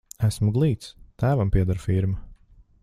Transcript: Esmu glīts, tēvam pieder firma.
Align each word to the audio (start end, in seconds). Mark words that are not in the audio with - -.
Esmu 0.27 0.53
glīts, 0.55 0.89
tēvam 1.23 1.55
pieder 1.59 1.85
firma. 1.85 2.27